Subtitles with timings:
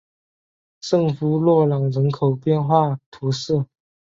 [0.81, 3.63] 圣夫洛朗人口变化图示